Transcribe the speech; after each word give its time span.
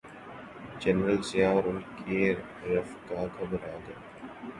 General 0.79 1.21
Zia 1.23 1.51
اور 1.51 1.63
ان 1.63 1.79
کے 1.97 2.33
رفقاء 2.63 3.25
گھبرا 3.39 3.77
گئے۔ 3.87 3.95